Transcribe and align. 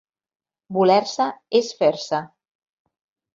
Voler-se 0.77 1.27
és 1.61 1.69
fer-se. 1.83 2.23